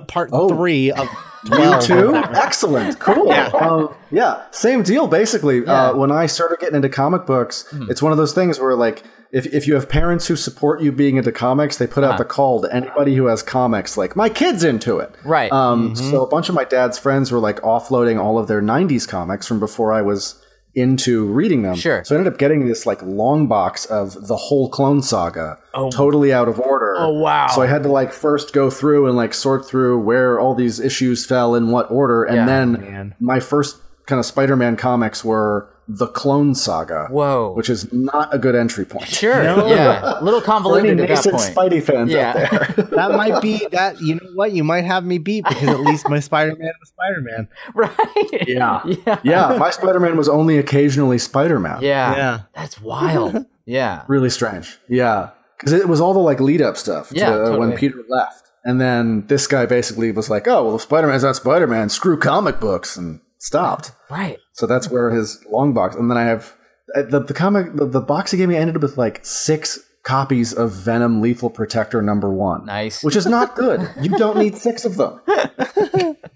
[0.07, 0.49] part Oh.
[0.49, 1.07] three of
[1.45, 1.83] 12.
[1.83, 2.15] too?
[2.15, 2.99] Excellent.
[2.99, 3.27] Cool.
[3.27, 3.47] Yeah.
[3.47, 4.43] Um, yeah.
[4.51, 5.59] Same deal, basically.
[5.63, 5.89] Yeah.
[5.89, 9.03] Uh, when I started getting into comic books, it's one of those things where, like,
[9.31, 12.17] if, if you have parents who support you being into comics, they put out Uh-huh.
[12.19, 15.13] the call to anybody who has comics, like, my kid's into it.
[15.25, 15.51] Right.
[15.51, 19.07] Um, So a bunch of my dad's friends were, like, offloading all of their 90s
[19.07, 20.35] comics from before I was
[20.75, 21.75] into reading them.
[21.75, 22.03] Sure.
[22.03, 25.89] So I ended up getting this, like, long box of the whole Clone Saga, oh.
[25.89, 26.95] totally out of order.
[26.97, 27.47] Oh, wow.
[27.47, 30.79] So I had to like first go through and like sort through where all these
[30.79, 32.45] issues fell in what order, and Yeah.
[32.45, 33.15] then Man.
[33.19, 37.53] my first kind of Spider-Man comics were the Clone Saga, Whoa.
[37.53, 39.07] which is not a good entry point.
[39.07, 39.43] sure.
[39.43, 39.67] No.
[39.67, 40.19] Yeah.
[40.19, 41.55] A little convoluted at that nascent point.
[41.73, 42.29] Spidey fans Yeah.
[42.29, 42.35] out
[42.75, 42.85] there.
[42.95, 44.01] That might be that.
[44.01, 44.51] You know what?
[44.53, 47.47] You might have me beat because at least my Spider-Man was Spider-Man.
[47.75, 48.47] right.
[48.47, 48.81] Yeah.
[48.85, 49.19] Yeah.
[49.23, 51.81] yeah, my Spider-Man was only occasionally Spider-Man.
[51.81, 52.15] Yeah.
[52.15, 52.39] Yeah.
[52.55, 53.45] That's wild.
[53.65, 54.03] Yeah.
[54.07, 54.77] really strange.
[54.87, 57.73] Yeah, because it was all the like lead-up stuff to Yeah, uh, when.
[57.75, 61.89] Peter left, and then this guy basically was like, "Oh, well, if Spider-Man's not Spider-Man,
[61.89, 63.91] screw comic books," and stopped.
[64.09, 64.37] Right.
[64.53, 65.95] So that's where his long box.
[65.95, 66.53] And then I have
[66.95, 68.55] uh, the the comic the, the box he gave me.
[68.55, 73.03] Ended up with like six copies of Venom Lethal Protector number one, Nice.
[73.03, 73.89] which is not good.
[74.01, 75.19] You don't need six of them.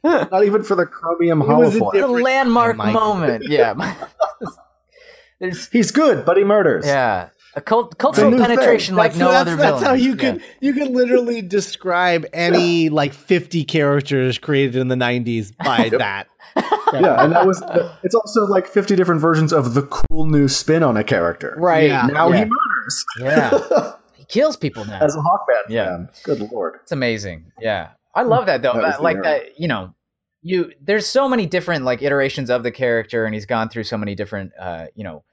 [0.03, 1.91] not even for the chromium was a holofoil.
[1.93, 3.43] the landmark time, moment.
[3.47, 3.73] Yeah.
[5.39, 6.85] There's He's good, but he murders.
[6.85, 7.29] yeah.
[7.55, 8.45] A cult, cultural new thing.
[8.47, 9.83] penetration like That's, no that's, other that's villain.
[9.85, 15.55] how you could you could literally describe any like 50 characters created in the 90s
[15.57, 16.27] by that.
[16.93, 17.61] yeah, and that was.
[18.03, 21.55] It's also like fifty different versions of the cool new spin on a character.
[21.57, 21.87] Right.
[21.89, 22.07] Yeah.
[22.07, 22.37] Now yeah.
[22.37, 23.91] he murders Yeah.
[24.15, 24.99] he kills people now.
[24.99, 25.85] as a Hawkman Yeah.
[25.85, 26.09] fan.
[26.23, 26.79] Good lord.
[26.83, 27.51] It's amazing.
[27.59, 27.89] Yeah.
[28.15, 28.73] I love that though.
[28.73, 29.23] That That- like era.
[29.25, 29.93] that, you know,
[30.41, 33.97] you there's so many different like iterations of the character and he's gone through so
[33.97, 35.23] many different uh, you know,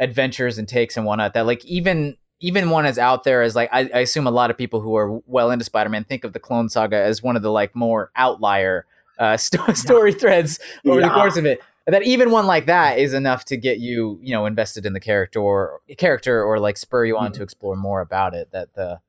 [0.00, 3.68] adventures and takes and whatnot that like even even one as out there as like
[3.70, 6.40] I, I assume a lot of people who are well into Spider-Man think of the
[6.40, 8.86] Clone Saga as one of the like more outlier
[9.18, 11.60] uh sto- story threads over the course of it.
[11.86, 15.00] That even one like that is enough to get you, you know, invested in the
[15.00, 18.50] character or character or like spur you on to explore more about it.
[18.52, 19.00] That the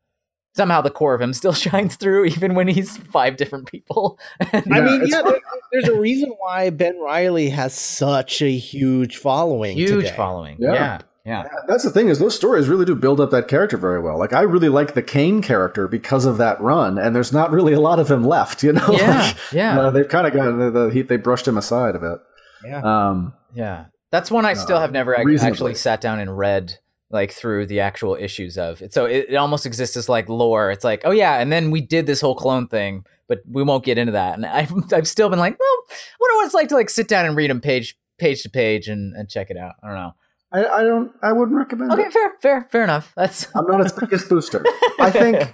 [0.55, 4.19] somehow the core of him still shines through even when he's five different people.
[4.53, 5.39] I mean, yeah, there,
[5.71, 9.77] there's a reason why Ben Reilly has such a huge following.
[9.77, 10.15] Huge today.
[10.15, 10.57] following.
[10.59, 10.73] Yeah.
[10.73, 10.99] Yeah.
[11.23, 11.43] Yeah.
[11.67, 14.17] That's the thing is those stories really do build up that character very well.
[14.17, 17.73] Like I really like the Kane character because of that run, and there's not really
[17.73, 18.63] a lot of him left.
[18.63, 19.19] You know, Yeah.
[19.27, 19.79] Like, Yeah.
[19.79, 22.19] uh, they've kind of got the, the he, they brushed him aside a bit.
[22.65, 22.81] Yeah.
[23.09, 23.85] Um, Yeah.
[24.09, 25.51] That's one I still Uh, have never ac- reasonably.
[25.51, 26.79] actually sat down and read
[27.11, 28.93] like through the actual issues of it.
[28.93, 30.71] So it, it almost exists as like lore.
[30.71, 33.83] It's like, oh yeah, and then we did this whole clone thing, but we won't
[33.83, 34.35] get into that.
[34.35, 37.07] And I've, I've still been like, well, I wonder what it's like to like sit
[37.07, 39.73] down and read them page page to page and, and check it out.
[39.83, 40.11] I don't know.
[40.53, 41.11] I, I don't.
[41.23, 42.13] I wouldn't recommend Okay, it.
[42.13, 43.13] fair, fair, fair enough.
[43.15, 44.63] That's I'm not its biggest booster.
[44.99, 45.49] I think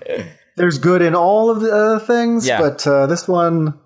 [0.55, 2.59] there's good in all of the uh, things, Yeah.
[2.59, 3.79] but uh, this one,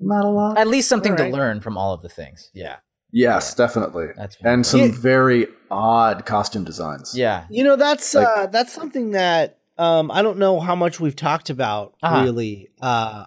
[0.00, 0.58] not a lot.
[0.58, 1.30] at least something Alright.
[1.30, 2.50] to learn from all of the things.
[2.54, 2.76] Yeah,
[3.12, 4.08] yes, definitely.
[4.16, 4.88] that's and some Yeah.
[4.92, 7.16] very odd costume designs.
[7.16, 10.98] yeah, You know, that's Like- uh that's something that um I don't know how much
[11.00, 12.24] we've talked about Uh-huh.
[12.24, 12.68] really.
[12.80, 13.26] Uh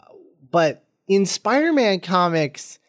[0.52, 2.80] but in Spider-Man comics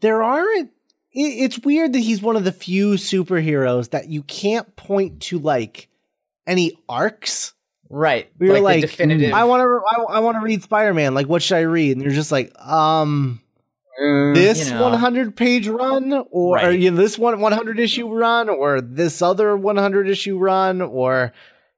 [0.00, 0.70] there aren't
[1.12, 5.38] it, it's weird that he's one of the few superheroes that you can't point to
[5.38, 5.88] like
[6.46, 7.54] any arcs.
[7.90, 8.30] right.
[8.38, 9.32] We were the like, definitive.
[9.32, 11.14] I want to I, I want to read Spider-Man.
[11.14, 11.92] Like what should I read?
[11.96, 13.40] And you're just like, um
[14.34, 14.82] this You know.
[14.90, 19.56] 100 page run or, or you know, this one 100 issue run or this other
[19.56, 21.32] 100 issue run or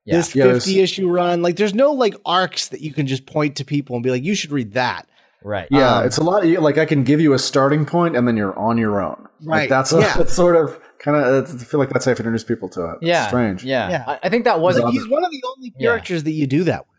[0.05, 0.17] Yeah.
[0.19, 3.27] this Yeah, there's- 50 issue run like there's no like arcs that you can just
[3.27, 5.07] point to people and be like you should read that
[5.43, 5.69] right.
[5.71, 6.45] yeah, um, it's a lot.
[6.45, 9.27] Like I can give you a starting point, and then you're on your own.
[9.41, 10.15] Like, Right, that's yeah.
[10.19, 11.49] that's sort of kind of.
[11.55, 12.95] I feel like that's how you introduce people to it.
[12.97, 13.65] It's Yeah, strange.
[13.65, 14.05] Yeah, Yeah.
[14.07, 15.89] I, I think that was like, he's one of the only Yeah.
[15.89, 16.99] characters that you do that with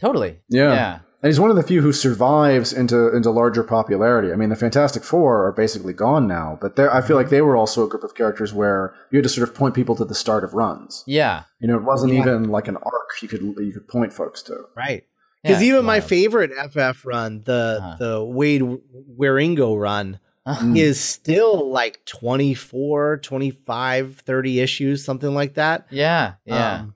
[0.00, 0.38] totally.
[0.48, 0.72] Yeah.
[0.72, 0.98] yeah.
[1.22, 4.32] And he's one of the few who survives into into larger popularity.
[4.32, 7.42] I mean, the Fantastic Four are basically gone now, but they're- I feel like they
[7.42, 10.04] were also a group of characters where you had to sort of point people to
[10.06, 11.04] the start of runs.
[11.06, 11.42] Yeah.
[11.60, 12.20] You know, it wasn't Yeah.
[12.20, 14.56] even like an arc you could you could point folks to.
[14.76, 15.04] right
[15.42, 17.96] because Yeah, even my favorite ff run the Uh-huh.
[17.98, 18.80] the Waid
[19.18, 26.34] Wieringo run Uh, is still like 24 25 30 issues something like that yeah.
[26.46, 26.74] Yeah.
[26.80, 26.94] Um,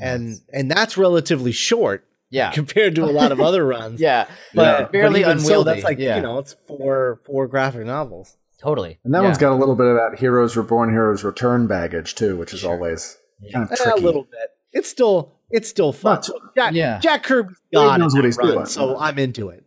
[0.00, 2.50] and and that's relatively short yeah.
[2.60, 4.26] compared to a lot of other runs Yeah.
[4.54, 4.86] but, Yeah.
[4.88, 6.16] Barely but even so, unwieldy, that's like yeah.
[6.16, 8.98] you know it's four four graphic novels Totally.
[9.04, 9.24] And that yeah.
[9.24, 12.60] one's got a little bit of that Heroes Reborn, Heroes Return baggage too, which is
[12.60, 12.72] Sure.
[12.72, 13.52] always Yeah.
[13.52, 14.02] kind of Eh, tricky.
[14.02, 14.50] a little bit.
[14.72, 16.14] It's still it's still fun.
[16.16, 16.98] Not too- Jack, Yeah.
[17.00, 18.66] Jack Kirby's He got knows it what he's run, doing.
[18.66, 19.64] so I'm into it.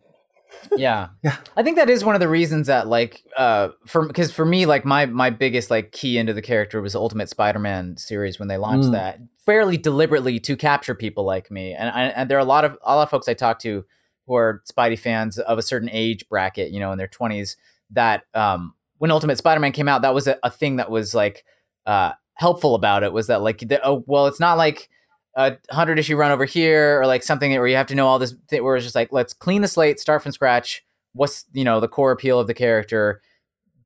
[0.78, 1.38] Yeah Yeah.
[1.58, 4.66] i think that is one of the reasons that like uh for because for me
[4.66, 8.48] like my my biggest like key into the character was the ultimate spider-man series when
[8.48, 8.94] they launched Mm.
[8.94, 12.66] that fairly deliberately to capture people like me and, I, and there are a lot
[12.66, 13.84] of a lot of folks i talk to
[14.26, 17.58] who are Spidey fans of a certain age bracket, you know, in their twenties,
[17.92, 21.44] that um, when Ultimate Spider-Man came out, that was a, a thing that was like
[21.86, 24.88] uh, helpful about it was that like the, oh well, it's not like
[25.36, 28.20] a hundred issue run over here or like something where you have to know all
[28.20, 28.36] this.
[28.50, 30.84] Where it's just like let's clean the slate, start from scratch.
[31.14, 33.22] What's you know the core appeal of the character?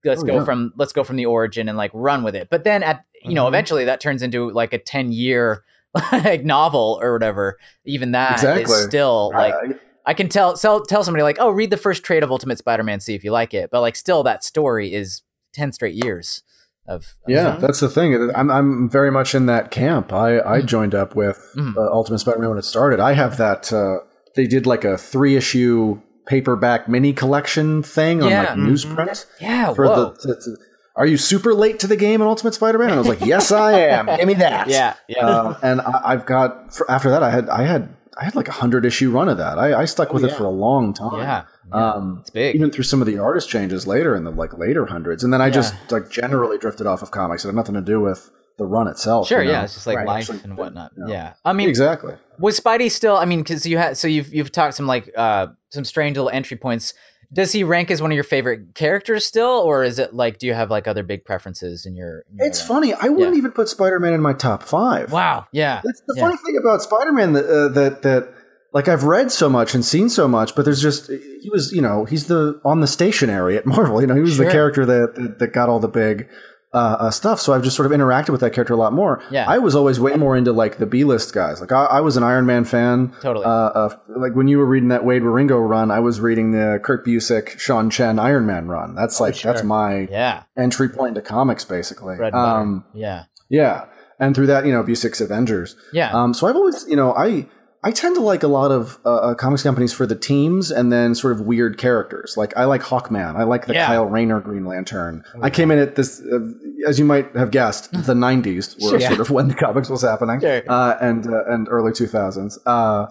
[0.03, 0.45] Let's Oh, go yeah.
[0.45, 2.49] from let's go from the origin and like run with it.
[2.49, 3.49] But then at you know Mhm.
[3.49, 5.63] eventually that turns into like a ten year
[6.11, 7.57] like novel or whatever.
[7.85, 8.75] Even that is Exactly.
[8.87, 12.23] still like I- I can tell tell tell somebody like, oh, read the first trade
[12.23, 13.69] of Ultimate Spider-Man, see if you like it.
[13.69, 16.43] But like, still, that story is ten straight years
[16.87, 17.05] of.
[17.27, 18.31] Yeah, that's the thing.
[18.35, 20.11] I'm I'm very much in that camp.
[20.13, 21.75] I I joined up with Mhm.
[21.77, 22.99] uh, Ultimate Spider-Man when it started.
[22.99, 23.71] I have that.
[23.73, 23.97] Uh,
[24.35, 28.41] they did like a three issue paperback mini collection thing on Yeah.
[28.41, 29.73] like newsprint yeah.
[29.73, 30.13] for whoa.
[30.21, 30.33] the.
[30.33, 30.57] to- to-
[30.95, 32.87] are you super late to the game in Ultimate Spider-Man?
[32.89, 34.07] And I was like, yes, I am.
[34.17, 34.67] Give me that.
[34.67, 34.95] yeah.
[35.07, 35.27] Yeah.
[35.27, 38.47] Uh, and I, I've got for, after that, I had I had I had like
[38.47, 39.59] a hundred issue run of that.
[39.59, 41.19] I, I stuck with Oh, it for a long time.
[41.19, 41.43] yeah.
[41.71, 41.91] Yeah.
[41.93, 42.55] Um, it's big.
[42.55, 45.41] even through some of the artist changes later in the like later hundreds, and then
[45.41, 45.51] I Yeah.
[45.53, 47.43] just like generally drifted off of comics.
[47.45, 49.27] It had nothing to do with the run itself.
[49.27, 49.41] sure.
[49.41, 49.51] you know?
[49.51, 49.63] Yeah.
[49.65, 50.07] It's just like Right.
[50.07, 50.91] life Actually, and whatnot.
[50.97, 51.05] yeah.
[51.07, 51.33] Yeah.
[51.45, 52.15] I mean, exactly.
[52.39, 53.15] was Spidey still?
[53.15, 56.29] I mean, because you had so you've you've talked some like uh some strange little
[56.31, 56.93] entry points.
[57.33, 60.47] Does he rank as one of your favorite characters still, or is it like do
[60.47, 62.23] you have like other big preferences in your?
[62.31, 62.93] in your, It's funny.
[62.93, 63.37] I wouldn't Yeah.
[63.39, 65.11] even put Spider Man in my top five.
[65.11, 65.45] Wow.
[65.51, 65.81] Yeah.
[65.83, 66.23] That's the Yeah.
[66.23, 68.29] funny thing about Spider Man that uh, that that
[68.77, 71.81] like I've read so much and seen so much, but there's just he was you
[71.81, 73.99] know he's the on the stationary at Marvel.
[74.01, 74.45] You know he was Sure.
[74.45, 76.29] the character that, that that got all the big.
[76.73, 77.39] Uh, uh, stuff.
[77.39, 79.23] So I've just sort of interacted with that character a lot more.
[79.31, 79.49] Yeah.
[79.49, 81.61] I was always way more into like the B list guys.
[81.61, 83.15] Like I, I was an Iron Man fan.
[83.21, 83.45] Totally.
[83.45, 87.05] Uh, like when you were reading that Waid Wieringo run, I was reading the Kurt
[87.05, 88.95] Busiek, Sean Chen Iron Man run.
[88.95, 89.67] That's like that's sure.
[89.67, 90.43] my yeah.
[90.57, 92.17] entry point into comics, basically.
[92.33, 93.23] Um, yeah.
[93.49, 93.85] yeah,
[94.19, 95.75] and through that, you know, Busiek's Avengers.
[95.93, 96.11] Yeah.
[96.11, 97.47] Um, so I've always, you know, I
[97.83, 100.91] I tend to like a lot of uh, uh, comics companies for the teams and
[100.91, 102.35] then sort of weird characters.
[102.35, 103.35] Like I like Hawkman.
[103.35, 103.85] I like the Yeah.
[103.85, 105.23] Kyle Rayner Green Lantern.
[105.41, 106.39] I came in at this, uh,
[106.87, 108.99] as you might have guessed, the '90s were Sure.
[108.99, 110.63] sort of when the comics was happening, Sure.
[110.67, 112.57] uh, and uh, and early 2000s.
[112.65, 113.07] Uh,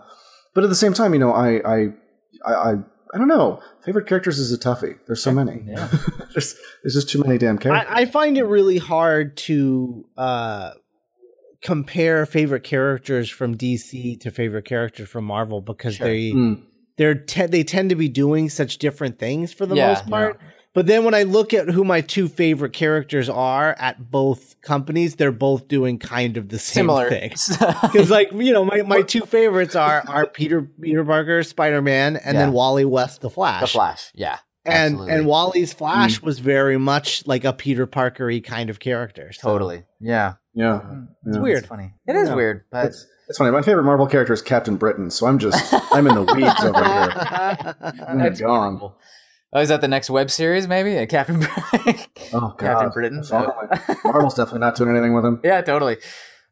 [0.54, 1.76] but at the same time, you know, I I
[2.46, 2.52] I.
[2.70, 2.74] I
[3.14, 3.62] I don't know.
[3.84, 4.98] Favorite characters is a toughie.
[5.06, 5.62] There's so many.
[5.64, 5.88] Yeah.
[6.34, 7.86] there's, there's just too many damn characters.
[7.88, 10.72] I, I find it really hard to uh,
[11.66, 16.06] compare favorite characters from DC to favorite characters from Marvel because Sure.
[16.06, 16.62] they Mm.
[16.96, 20.40] they're te- they tend to be doing such different things for the Yeah, most part.
[20.74, 25.16] But then when I look at who my two favorite characters are at both companies,
[25.16, 27.08] they're both doing kind of the same Similar.
[27.08, 27.32] thing.
[27.82, 32.16] Because like you know, my, my two favorites are are Peter Peter Parker, Spider Man,
[32.16, 33.60] and then Wally West, the Flash.
[33.62, 34.12] the Flash.
[34.14, 34.38] Yeah.
[34.64, 35.14] and absolutely.
[35.14, 35.78] and Wally's Mm.
[35.78, 39.32] Flash was very much like a Peter Parkery kind of character.
[39.32, 39.84] So Totally.
[40.00, 40.34] Yeah.
[40.56, 40.80] Yeah.
[41.26, 41.42] It's Yeah.
[41.42, 41.58] weird.
[41.58, 41.94] It's funny.
[42.08, 42.34] It is Yeah.
[42.34, 43.50] weird, but It's, it's funny.
[43.52, 46.82] My favorite Marvel character is Captain Britain, so I'm just I'm in the weeds over
[46.82, 47.74] here.
[48.08, 48.58] I'm That's gone.
[48.64, 48.98] wonderful.
[49.52, 50.66] Oh, is that the next web series?
[50.66, 52.00] Maybe Uh, Captain Britain.
[52.32, 53.22] Oh god, Captain Britain.
[53.22, 53.52] Finally.
[54.04, 55.40] Marvel's definitely not doing anything with him.
[55.44, 55.98] yeah, totally.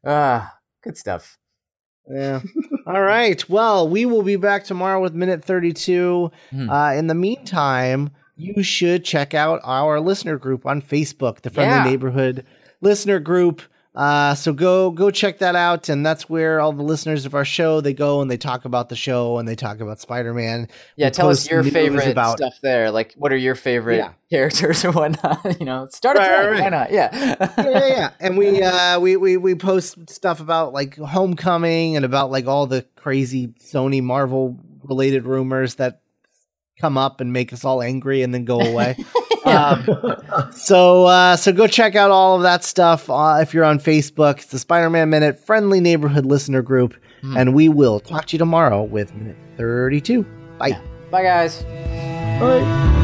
[0.05, 1.37] Ah, good stuff.
[2.07, 2.41] Yeah.
[2.87, 3.47] All right.
[3.49, 6.31] Well, we will be back tomorrow with minute 32.
[6.51, 6.69] Hmm.
[6.69, 11.75] Uh, in the meantime, you should check out our listener group on Facebook, the Friendly
[11.75, 11.83] Yeah.
[11.83, 12.45] Neighborhood
[12.81, 13.61] Listener Group.
[13.95, 17.45] Uh, so go go check that out, and that's where all the listeners of our
[17.45, 20.67] show they go and they talk about the show and they talk about Spider Man.
[20.97, 22.91] Yeah, We tell us your favorite about- stuff there.
[22.91, 24.11] Like, what are your favorite Yeah.
[24.29, 25.39] characters or whatnot?
[25.59, 26.51] you know, start a Right, thread.
[26.51, 26.91] right, Why not?
[26.91, 27.09] Yeah.
[27.13, 28.09] yeah, yeah, yeah.
[28.19, 32.67] And we uh we, we we post stuff about like homecoming and about like all
[32.67, 36.01] the crazy Sony Marvel related rumors that
[36.81, 38.97] come up and make us all angry and then go away.
[39.45, 43.79] um, so uh so go check out all of that stuff uh, if you're on
[43.79, 44.37] Facebook.
[44.37, 47.37] It's the Spider-Man Minute Friendly Neighborhood Listener Group, Hmm.
[47.37, 50.23] and we will talk to you tomorrow with minute 32.
[50.59, 50.77] Bye.
[51.11, 51.63] Bye, guys.
[52.39, 53.01] Bye.